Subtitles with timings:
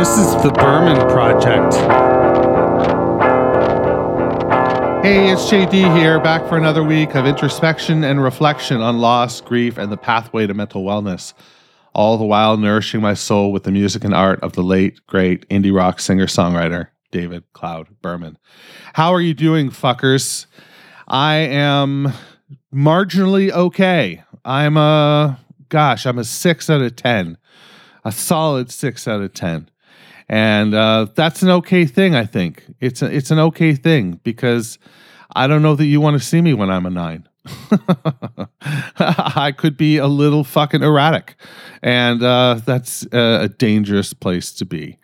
[0.00, 1.74] This is the Berman Project.
[5.04, 9.76] Hey, it's JD here, back for another week of introspection and reflection on loss, grief,
[9.76, 11.34] and the pathway to mental wellness.
[11.94, 15.46] All the while nourishing my soul with the music and art of the late, great
[15.50, 18.38] indie rock singer songwriter, David Cloud Berman.
[18.94, 20.46] How are you doing, fuckers?
[21.08, 22.14] I am
[22.74, 24.22] marginally okay.
[24.46, 25.38] I'm a,
[25.68, 27.36] gosh, I'm a six out of 10,
[28.02, 29.69] a solid six out of 10
[30.30, 32.14] and uh, that's an okay thing.
[32.14, 34.78] I think it's a, it's an okay thing because
[35.34, 37.28] I don't know that you want to see me when I'm a nine.
[39.00, 41.34] I could be a little fucking erratic,
[41.82, 44.98] and uh, that's a, a dangerous place to be.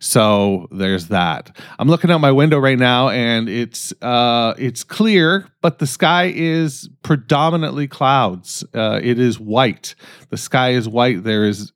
[0.00, 1.56] So there's that.
[1.78, 6.32] I'm looking out my window right now, and it's uh, it's clear, but the sky
[6.34, 8.64] is predominantly clouds.
[8.74, 9.94] Uh, it is white.
[10.30, 11.22] The sky is white.
[11.22, 11.72] There is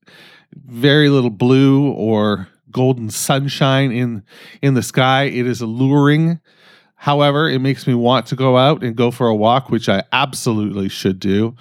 [0.56, 4.22] very little blue or golden sunshine in
[4.60, 5.24] in the sky.
[5.24, 6.40] It is alluring.
[6.94, 10.04] However, it makes me want to go out and go for a walk, which I
[10.12, 11.56] absolutely should do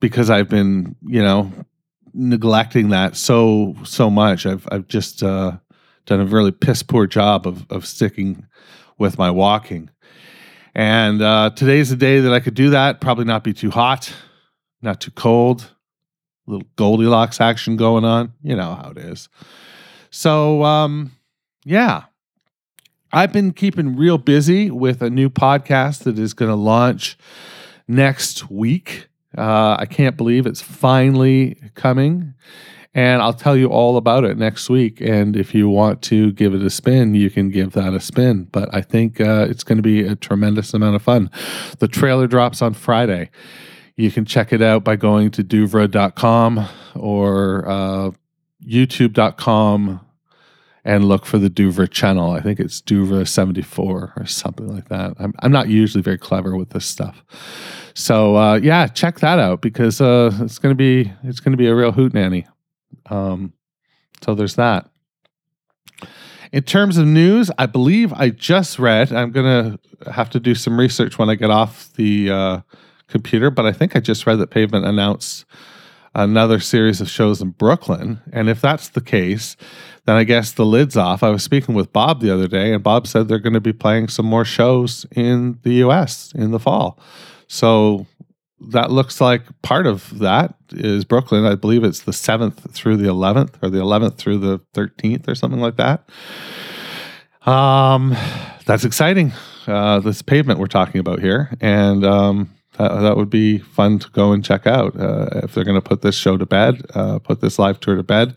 [0.00, 1.50] because I've been, you know,
[2.12, 4.44] neglecting that so so much.
[4.44, 5.52] I've I've just uh,
[6.04, 8.46] done a really piss poor job of of sticking
[8.98, 9.88] with my walking.
[10.74, 13.00] And uh, today's the day that I could do that.
[13.00, 14.12] Probably not be too hot,
[14.82, 15.70] not too cold.
[16.46, 18.34] A little Goldilocks action going on.
[18.42, 19.30] You know how it is.
[20.12, 21.12] So, um,
[21.64, 22.04] yeah,
[23.10, 27.16] I've been keeping real busy with a new podcast that is going to launch
[27.88, 29.08] next week.
[29.36, 32.34] Uh, I can't believe it's finally coming.
[32.94, 35.00] And I'll tell you all about it next week.
[35.00, 38.44] And if you want to give it a spin, you can give that a spin.
[38.52, 41.30] But I think uh, it's going to be a tremendous amount of fun.
[41.78, 43.30] The trailer drops on Friday.
[43.96, 48.10] You can check it out by going to duvra.com or uh,
[48.66, 50.00] youtube.com
[50.84, 52.32] and look for the Duver channel.
[52.32, 55.14] I think it's Duver 74 or something like that.
[55.18, 57.24] I'm, I'm not usually very clever with this stuff.
[57.94, 61.74] So uh, yeah, check that out because uh, it's gonna be it's gonna be a
[61.74, 62.46] real hoot nanny.
[63.10, 63.52] Um,
[64.22, 64.88] so there's that.
[66.52, 69.12] In terms of news, I believe I just read.
[69.12, 69.78] I'm gonna
[70.10, 72.60] have to do some research when I get off the uh,
[73.08, 75.44] computer, but I think I just read that Pavement announced
[76.14, 78.20] another series of shows in Brooklyn.
[78.32, 79.56] And if that's the case,
[80.04, 81.22] then I guess the lid's off.
[81.22, 83.72] I was speaking with Bob the other day, and Bob said they're going to be
[83.72, 86.98] playing some more shows in the US in the fall.
[87.46, 88.06] So
[88.70, 91.44] that looks like part of that is Brooklyn.
[91.44, 95.34] I believe it's the 7th through the 11th or the 11th through the 13th or
[95.34, 96.08] something like that.
[97.46, 98.16] Um,
[98.66, 99.32] that's exciting.
[99.66, 101.56] Uh, this pavement we're talking about here.
[101.60, 105.64] And um, that, that would be fun to go and check out uh, if they're
[105.64, 108.34] going to put this show to bed, uh, put this live tour to bed,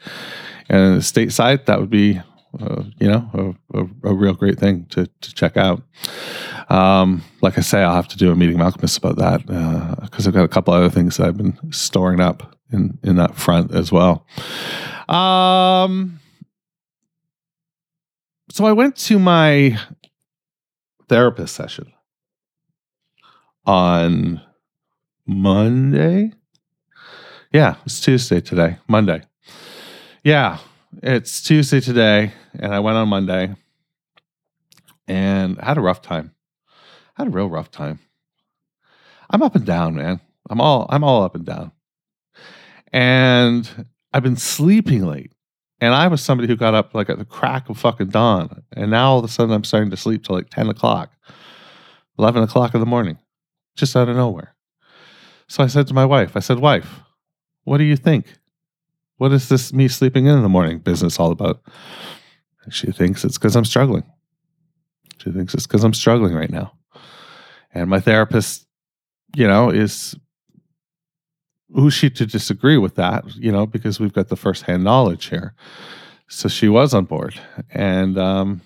[0.70, 1.66] and stateside.
[1.66, 2.22] That would be,
[2.60, 5.82] uh, you know, a, a, a, real great thing to to check out.
[6.70, 9.46] Um, like I say, I'll have to do a meeting with Alchemist about that
[10.02, 13.16] because uh, I've got a couple other things that I've been storing up in in
[13.16, 14.26] that front as well.
[15.08, 16.20] Um,
[18.50, 19.78] so I went to my
[21.08, 21.92] therapist session
[23.66, 24.42] on
[25.26, 26.34] Monday.
[27.52, 29.24] Yeah, it's Tuesday today, Monday.
[30.24, 30.60] Yeah,
[31.02, 33.56] it's Tuesday today, and I went on Monday
[35.08, 36.34] and had a rough time.
[37.16, 38.00] had a real rough time.
[39.30, 40.20] I'm up and down, man.
[40.50, 41.72] I'm all I'm all up and down.
[42.92, 45.32] And I've been sleeping late.
[45.82, 48.64] And I was somebody who got up like at the crack of fucking dawn.
[48.72, 51.12] And now all of a sudden I'm starting to sleep till like 10 o'clock,
[52.18, 53.18] 11 o'clock in the morning
[53.76, 54.56] just out of nowhere.
[55.48, 57.02] So I said to my wife, I said, Wife,
[57.64, 58.34] what do you think?
[59.18, 61.62] What is this me sleeping in in the morning business all about?
[62.64, 64.04] And she thinks it's because I'm struggling.
[65.20, 66.74] She thinks it's because I'm struggling right now.
[67.74, 68.66] And my therapist,
[69.36, 70.16] you know, is
[71.74, 75.54] who's she to disagree with that, you know, because we've got the firsthand knowledge here.
[76.28, 77.40] So she was on board.
[77.70, 78.62] And um,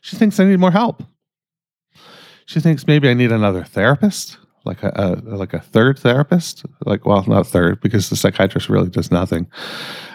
[0.00, 1.02] she thinks I need more help
[2.46, 6.64] she thinks maybe I need another therapist, like a, a, like a third therapist.
[6.84, 9.46] Like, well, not third because the psychiatrist really does nothing.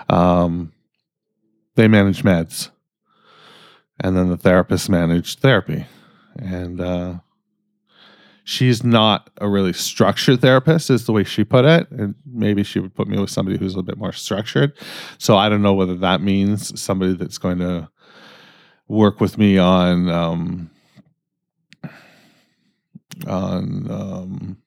[0.09, 0.73] Um,
[1.75, 2.69] they manage meds,
[3.99, 5.85] and then the therapist manage therapy,
[6.35, 7.19] and uh,
[8.43, 11.89] she's not a really structured therapist, is the way she put it.
[11.91, 14.73] And maybe she would put me with somebody who's a bit more structured.
[15.19, 17.89] So I don't know whether that means somebody that's going to
[18.87, 20.09] work with me on.
[20.09, 20.71] Um,
[23.27, 24.57] on um,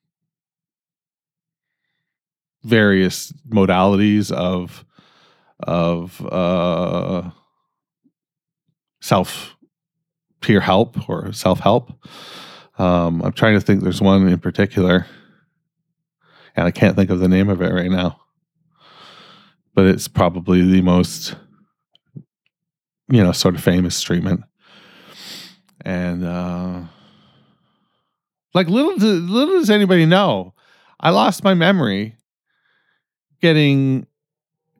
[2.64, 4.84] various modalities of
[5.60, 7.30] of uh,
[9.00, 9.56] self
[10.40, 11.92] peer help or self help.
[12.78, 13.82] Um, I'm trying to think.
[13.82, 15.06] There's one in particular,
[16.56, 18.20] and I can't think of the name of it right now.
[19.74, 21.34] But it's probably the most,
[23.08, 24.42] you know, sort of famous treatment.
[25.84, 26.82] And uh,
[28.54, 30.54] like little, little does anybody know,
[31.00, 32.16] I lost my memory
[33.40, 34.06] getting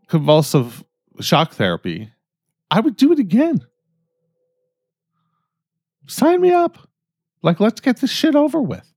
[0.09, 0.85] convulsive
[1.21, 2.11] shock therapy.
[2.71, 3.61] I would do it again.
[6.07, 6.89] Sign me up.
[7.43, 8.93] Like, let's get this shit over with.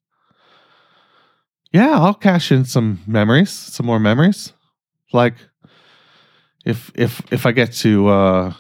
[1.72, 4.54] Yeah, I'll cash in some memories, some more memories.
[5.12, 5.36] Like,
[6.66, 8.54] if if if I get to uh,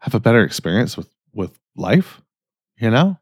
[0.00, 2.20] have a better experience with with life,
[2.78, 3.18] you know.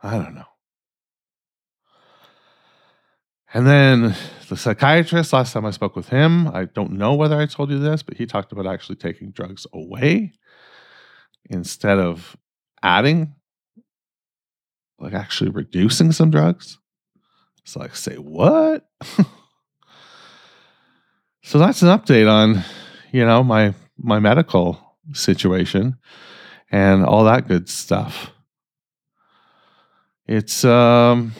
[0.00, 0.44] I don't know.
[3.54, 4.14] And then
[4.48, 7.78] the psychiatrist, last time I spoke with him, I don't know whether I told you
[7.78, 10.32] this, but he talked about actually taking drugs away
[11.48, 12.36] instead of
[12.82, 13.34] adding,
[14.98, 16.78] like actually reducing some drugs.
[17.64, 18.86] So, like, say what?
[21.42, 22.64] so that's an update on,
[23.12, 25.96] you know, my my medical situation
[26.70, 28.30] and all that good stuff.
[30.28, 31.32] It's um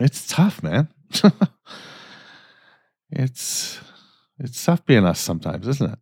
[0.00, 0.88] it's tough, man.
[3.10, 3.78] it's
[4.38, 5.98] it's tough being us sometimes, isn't it?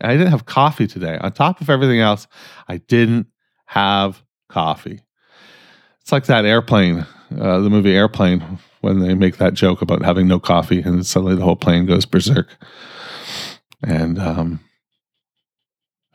[0.00, 1.18] I didn't have coffee today.
[1.18, 2.26] On top of everything else,
[2.66, 3.26] I didn't
[3.66, 5.00] have coffee.
[6.00, 7.06] It's like that airplane,
[7.38, 11.36] uh, the movie Airplane, when they make that joke about having no coffee, and suddenly
[11.36, 12.56] the whole plane goes berserk.
[13.84, 14.60] And um,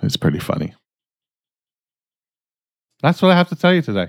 [0.01, 0.73] it's pretty funny.
[3.01, 4.07] That's what I have to tell you today.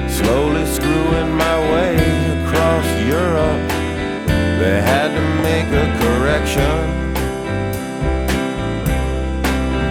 [0.09, 1.97] Slowly screwing my way
[2.44, 3.69] across Europe,
[4.59, 7.05] they had to make a correction.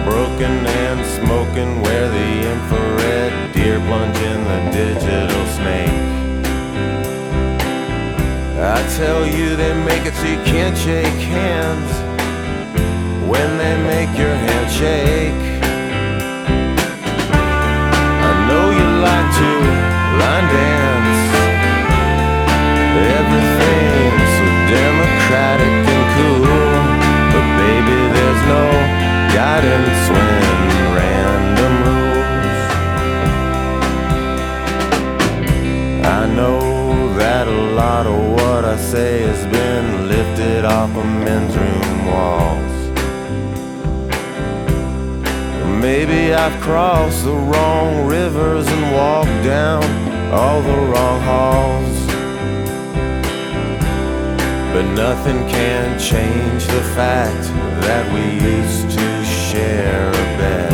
[0.04, 6.03] Broken and smoking where the infrared deer plunge in the digital snake.
[8.64, 11.90] I tell you, they make it so you can't shake hands
[13.28, 15.44] when they make your hand shake.
[18.24, 19.50] I know you like to
[20.20, 21.20] line dance.
[23.20, 25.83] Everything's so democratic
[46.46, 49.82] I've crossed the wrong rivers and walked down
[50.30, 52.06] all the wrong halls.
[54.74, 57.44] But nothing can change the fact
[57.86, 60.72] that we used to share a bed.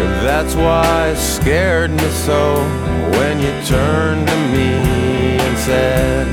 [0.00, 2.54] And that's why it scared me so
[3.18, 4.68] when you turned to me
[5.44, 6.26] and said,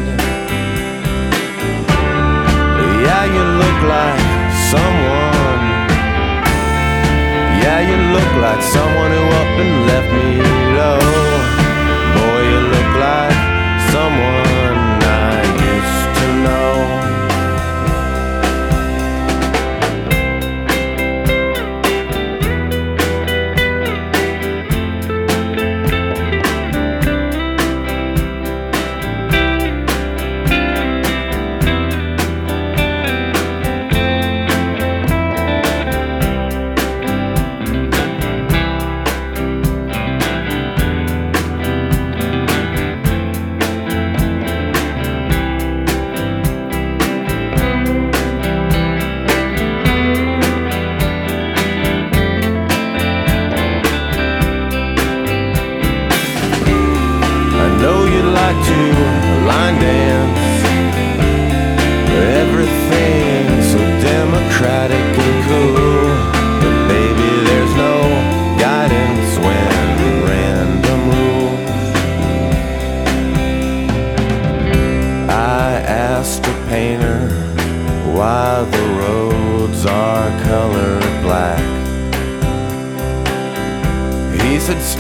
[3.04, 5.03] Yeah, you look like someone.
[7.64, 10.28] Yeah, you look like someone who up and left me
[10.78, 11.23] low.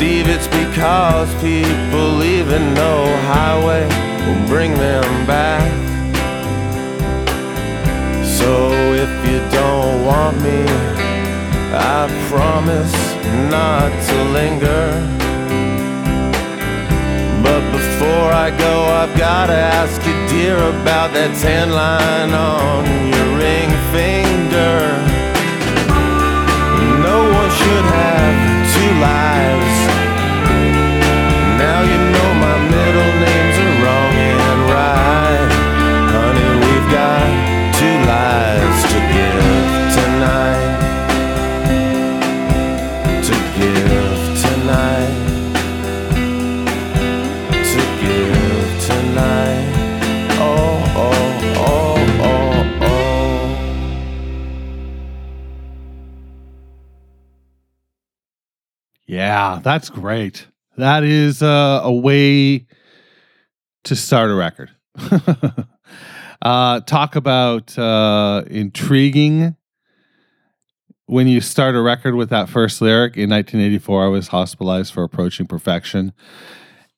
[0.03, 3.85] Steve, it's because people leaving no highway
[4.25, 5.63] will bring them back.
[8.21, 8.51] So
[8.91, 10.65] if you don't want me,
[11.71, 12.93] I promise
[13.49, 14.85] not to linger.
[17.41, 23.37] But before I go, I've gotta ask you, dear, about that tan line on your
[23.39, 23.62] ring.
[59.63, 60.47] That's great.
[60.75, 62.67] That is uh, a way
[63.85, 64.71] to start a record.
[66.41, 69.55] uh, talk about uh, intriguing.
[71.05, 75.03] When you start a record with that first lyric in 1984, I was hospitalized for
[75.03, 76.11] approaching perfection.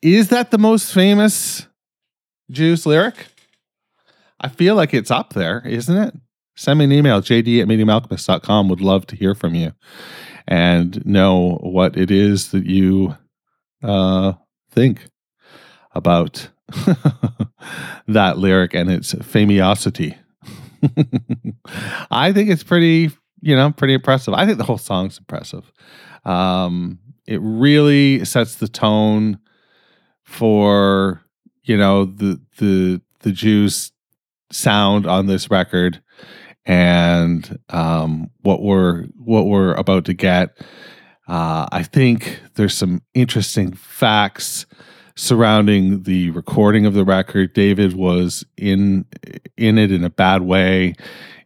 [0.01, 1.67] Is that the most famous
[2.49, 3.27] Jews lyric?
[4.39, 6.15] I feel like it's up there, isn't it?
[6.55, 8.69] Send me an email, jd at mediumalchemist.com.
[8.69, 9.73] Would love to hear from you
[10.47, 13.15] and know what it is that you
[13.83, 14.33] uh,
[14.71, 15.07] think
[15.93, 16.49] about
[18.07, 20.17] that lyric and its famiosity.
[22.11, 23.11] I think it's pretty,
[23.41, 24.33] you know, pretty impressive.
[24.33, 25.71] I think the whole song's impressive.
[26.25, 29.39] Um, it really sets the tone
[30.23, 31.21] for,
[31.63, 33.91] you know, the the the Jews
[34.51, 36.01] sound on this record
[36.65, 40.57] and um, what we're what we're about to get.
[41.27, 44.65] Uh, I think there's some interesting facts
[45.15, 47.53] surrounding the recording of the record.
[47.53, 49.05] David was in
[49.57, 50.93] in it in a bad way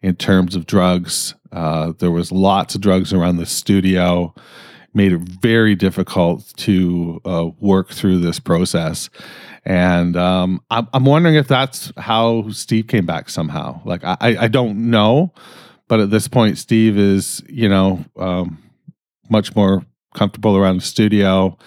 [0.02, 1.36] in terms of drugs.
[1.52, 4.34] Uh, there was lots of drugs around the studio,
[4.94, 9.10] made it very difficult to uh, work through this process.
[9.66, 13.82] And um, I'm, I'm wondering if that's how Steve came back somehow.
[13.86, 15.34] Like I, I don't know,
[15.88, 18.58] but at this point, Steve is you know um,
[19.30, 21.58] much more comfortable around the studio,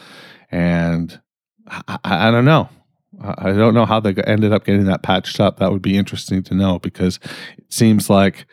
[0.50, 1.20] and
[1.68, 2.68] I, I, I don't know.
[3.20, 5.58] I I don't know how they ended up getting that patched up.
[5.58, 7.20] That would be interesting to know because
[7.58, 8.46] it seems like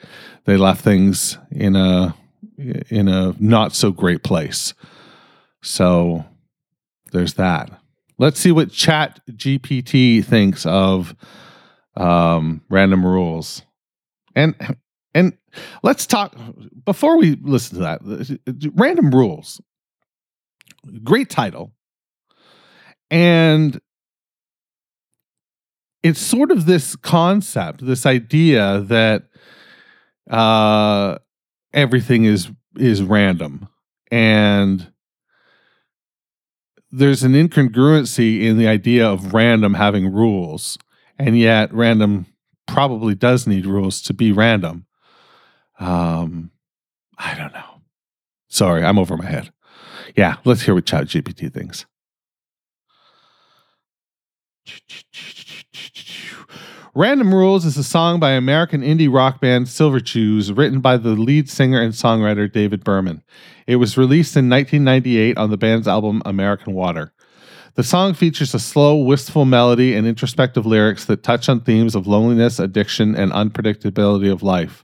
[0.45, 2.15] they left things in a
[2.89, 4.73] in a not so great place.
[5.61, 6.25] So
[7.11, 7.71] there's that.
[8.17, 11.15] Let's see what Chat GPT thinks of
[11.95, 13.61] um, random rules,
[14.35, 14.55] and
[15.13, 15.37] and
[15.83, 16.35] let's talk
[16.85, 18.71] before we listen to that.
[18.75, 19.61] Random rules,
[21.03, 21.71] great title,
[23.09, 23.79] and
[26.03, 29.23] it's sort of this concept, this idea that
[30.29, 31.17] uh,
[31.73, 33.67] everything is is random,
[34.11, 34.91] and
[36.91, 40.77] there's an incongruency in the idea of random having rules,
[41.17, 42.25] and yet random
[42.67, 44.85] probably does need rules to be random.
[45.79, 46.51] Um,
[47.17, 47.81] I don't know.
[48.47, 49.51] Sorry, I'm over my head.
[50.15, 51.85] Yeah, let's hear what chat gpt thinks.
[56.95, 61.11] Random Rules is a song by American indie rock band Silver Jews, written by the
[61.11, 63.21] lead singer and songwriter David Berman.
[63.67, 67.13] It was released in 1998 on the band's album American Water.
[67.75, 72.07] The song features a slow, wistful melody and introspective lyrics that touch on themes of
[72.07, 74.83] loneliness, addiction, and unpredictability of life.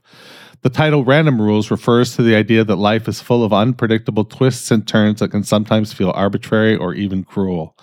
[0.62, 4.70] The title Random Rules refers to the idea that life is full of unpredictable twists
[4.70, 7.76] and turns that can sometimes feel arbitrary or even cruel.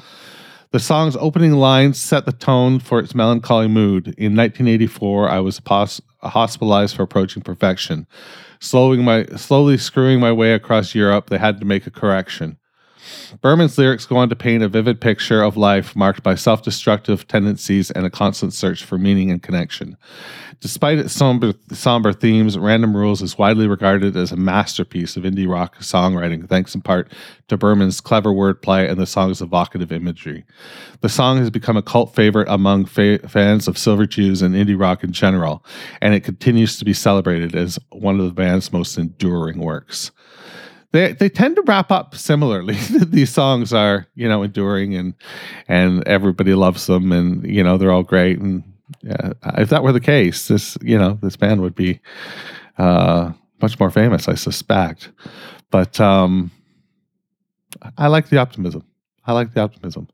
[0.74, 4.08] The song's opening lines set the tone for its melancholy mood.
[4.18, 8.08] In 1984, I was pos- hospitalized for approaching perfection.
[8.60, 12.58] Slowing my, slowly screwing my way across Europe, they had to make a correction.
[13.42, 17.28] Berman's lyrics go on to paint a vivid picture of life marked by self destructive
[17.28, 19.98] tendencies and a constant search for meaning and connection.
[20.60, 25.50] Despite its somber, somber themes, Random Rules is widely regarded as a masterpiece of indie
[25.50, 27.12] rock songwriting, thanks in part
[27.50, 30.46] to Berman's clever wordplay and the song's evocative imagery.
[31.02, 34.80] The song has become a cult favorite among fa- fans of Silver Jews and indie
[34.80, 35.66] rock in general,
[36.00, 40.12] and it continues to be celebrated as one of the band's most enduring works
[40.94, 42.76] they they tend to wrap up similarly.
[43.06, 45.14] These songs are you know enduring and
[45.68, 48.64] and everybody loves them and you know they're all great and
[49.02, 52.00] yeah, if that were the case, this you know this band would be
[52.78, 55.12] uh, much more famous, I suspect.
[55.72, 56.52] But um,
[57.98, 58.86] I like the optimism.
[59.26, 60.08] I like the optimism.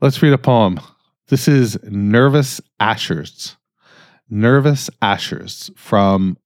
[0.00, 0.80] Let's read a poem.
[1.28, 3.56] This is Nervous Ashers.
[4.30, 6.36] Nervous Ashers from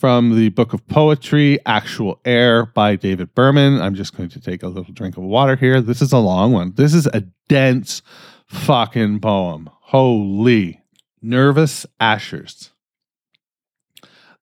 [0.00, 3.82] from the book of poetry, Actual Air by David Berman.
[3.82, 5.82] I'm just going to take a little drink of water here.
[5.82, 6.72] This is a long one.
[6.74, 8.00] This is a dense
[8.46, 9.68] fucking poem.
[9.82, 10.80] Holy.
[11.20, 12.70] Nervous Ashers.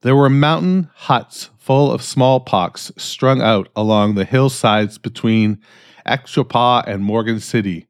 [0.03, 5.59] There were mountain huts full of smallpox strung out along the hillsides between
[6.07, 7.89] Extrapaw and Morgan City.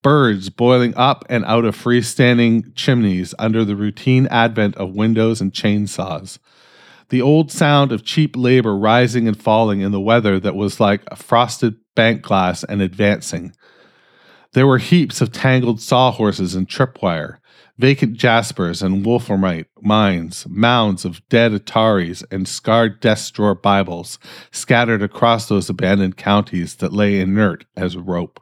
[0.00, 5.52] Birds boiling up and out of freestanding chimneys under the routine advent of windows and
[5.52, 6.38] chainsaws.
[7.10, 11.02] The old sound of cheap labor rising and falling in the weather that was like
[11.08, 13.54] a frosted bank glass and advancing.
[14.52, 17.38] There were heaps of tangled sawhorses and tripwire,
[17.76, 24.18] vacant jaspers and wolframite mines, mounds of dead Ataris and scarred desk drawer Bibles
[24.52, 28.40] scattered across those abandoned counties that lay inert as rope.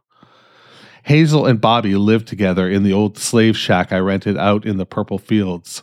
[1.05, 4.87] Hazel and Bobby lived together in the old slave shack I rented out in the
[4.87, 5.83] purple fields.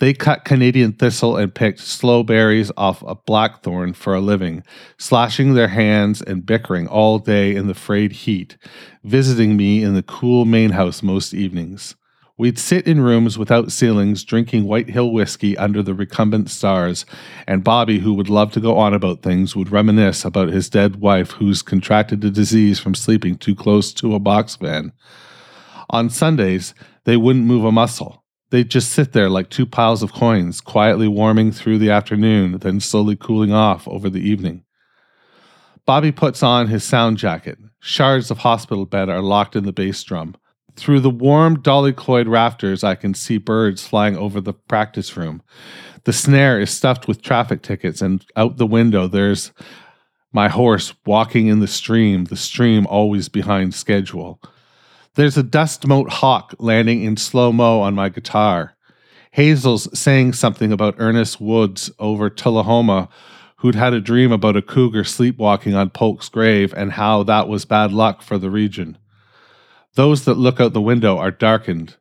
[0.00, 4.64] They cut Canadian thistle and picked sloe berries off a blackthorn for a living,
[4.98, 8.56] slashing their hands and bickering all day in the frayed heat,
[9.04, 11.94] visiting me in the cool main house most evenings.
[12.36, 17.06] We'd sit in rooms without ceilings, drinking White Hill whiskey under the recumbent stars,
[17.46, 20.96] and Bobby, who would love to go on about things, would reminisce about his dead
[20.96, 24.92] wife who's contracted a disease from sleeping too close to a box fan.
[25.90, 26.74] On Sundays,
[27.04, 28.23] they wouldn't move a muscle.
[28.54, 32.78] They'd just sit there like two piles of coins, quietly warming through the afternoon, then
[32.78, 34.62] slowly cooling off over the evening.
[35.86, 37.58] Bobby puts on his sound jacket.
[37.80, 40.36] Shards of hospital bed are locked in the bass drum.
[40.76, 45.42] Through the warm dolly-cloyed rafters, I can see birds flying over the practice room.
[46.04, 49.50] The snare is stuffed with traffic tickets, and out the window, there's
[50.32, 54.40] my horse walking in the stream, the stream always behind schedule.
[55.16, 58.74] There's a dust mote hawk landing in slow mo on my guitar.
[59.30, 63.08] Hazel's saying something about Ernest Woods over Tullahoma,
[63.58, 67.64] who'd had a dream about a cougar sleepwalking on Polk's grave and how that was
[67.64, 68.98] bad luck for the region.
[69.94, 71.94] Those that look out the window are darkened.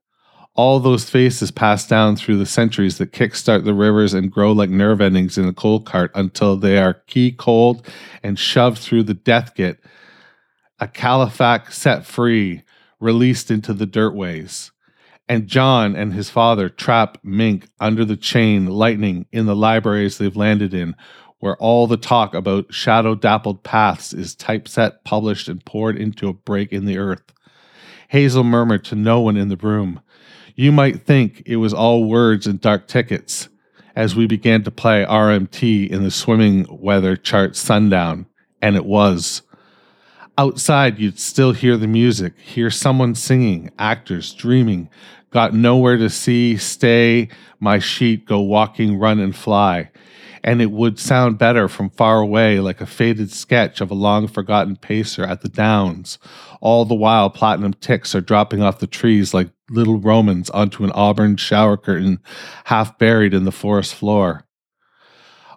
[0.56, 4.72] All those faces pass down through the centuries that kickstart the rivers and grow like
[4.72, 7.88] nerve endings in a coal cart until they are key cold
[8.24, 9.80] and shoved through the death git.
[10.80, 12.64] A caliphate set free,
[13.04, 14.72] released into the dirtways.
[15.28, 20.36] And John and his father trap mink under the chain lightning in the libraries they've
[20.36, 20.96] landed in,
[21.40, 26.34] where all the talk about shadow dappled paths is typeset, published, and poured into a
[26.34, 27.34] break in the earth.
[28.08, 30.02] Hazel murmured to no one in the room.
[30.56, 33.50] You might think it was all words and dark tickets
[33.96, 38.28] as we began to play RMT in the swimming weather chart sundown,
[38.62, 39.42] and it was.
[40.38, 44.90] Outside, you'd still hear the music, hear someone singing, actors dreaming,
[45.30, 49.92] got nowhere to see, stay, my sheet, go walking, run, and fly
[50.44, 54.28] and it would sound better from far away, like a faded sketch of a long
[54.28, 56.20] forgotten pacer at the downs.
[56.60, 60.92] All the while, platinum ticks are dropping off the trees like little Romans onto an
[60.94, 62.20] auburn shower curtain,
[62.66, 64.46] half buried in the forest floor.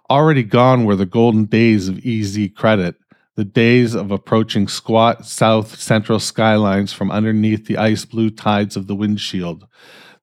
[0.09, 2.95] Already gone were the golden days of easy credit,
[3.37, 8.87] the days of approaching squat south central skylines from underneath the ice blue tides of
[8.87, 9.65] the windshield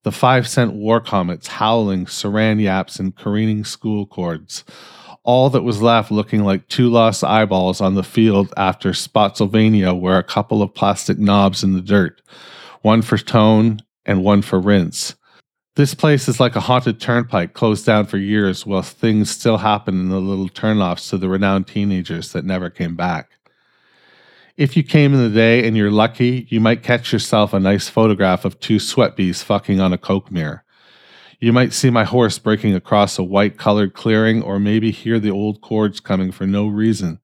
[0.05, 4.63] the five cent war comets howling saran yaps and careening school cords.
[5.23, 10.19] All that was left looking like two lost eyeballs on the field after Spotsylvania were
[10.19, 12.21] a couple of plastic knobs in the dirt,
[12.83, 15.15] one for tone and one for rinse.
[15.75, 19.99] This place is like a haunted turnpike closed down for years while things still happen
[19.99, 23.31] in the little turnoffs to the renowned teenagers that never came back.
[24.55, 27.89] If you came in the day and you're lucky, you might catch yourself a nice
[27.89, 30.63] photograph of two sweat bees fucking on a coke mirror.
[31.41, 35.29] You might see my horse breaking across a white colored clearing, or maybe hear the
[35.29, 37.19] old chords coming for no reason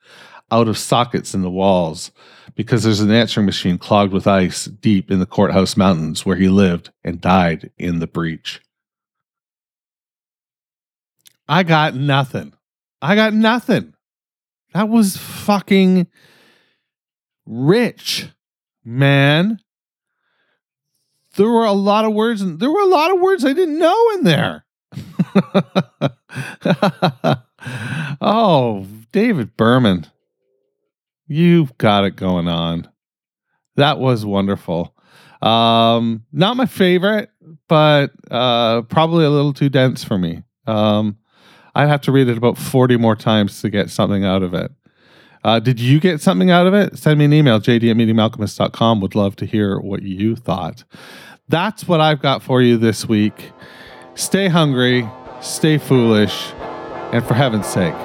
[0.52, 2.12] out of sockets in the walls
[2.56, 6.50] because there's an answering machine clogged with ice deep in the courthouse mountains where he
[6.50, 8.62] lived and died in the breach.
[11.48, 12.54] I got nothing.
[13.02, 13.94] I got nothing.
[14.74, 16.08] That was fucking
[17.46, 18.28] rich,
[18.86, 19.60] man.
[21.36, 23.80] There were a lot of words, and there were a lot of words I didn't
[23.80, 24.66] know in there.
[28.22, 30.08] oh, David Berman,
[31.32, 32.90] you've got it going on.
[33.78, 34.96] That was wonderful.
[35.42, 37.30] Um, not my favorite,
[37.68, 40.44] but uh, probably a little too dense for me.
[40.68, 41.18] Um,
[41.74, 44.72] I'd have to read it about 40 more times to get something out of it.
[45.44, 46.98] Uh, did you get something out of it?
[47.00, 49.02] Send me an email, jd at.
[49.02, 50.84] Would love to hear what you thought.
[51.48, 53.52] That's what I've got for you this week.
[54.16, 55.10] Stay hungry,
[55.42, 56.52] stay foolish,
[57.14, 57.96] And for heaven's sake,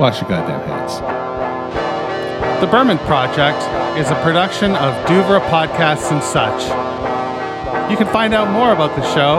[0.00, 1.27] wash your goddamn hands.
[2.60, 3.62] The Berman Project
[3.96, 6.64] is a production of Duvra Podcasts and such.
[7.88, 9.38] You can find out more about the show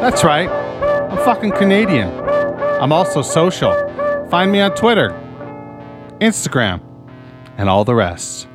[0.00, 2.08] That's right, I'm fucking Canadian.
[2.80, 3.72] I'm also social.
[4.30, 5.10] Find me on Twitter,
[6.20, 6.80] Instagram,
[7.58, 8.46] and all the rest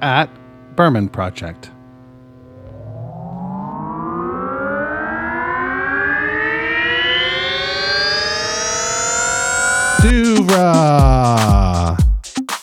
[0.00, 0.28] at
[0.74, 1.70] Berman Project.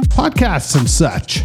[0.09, 1.43] Podcasts and such.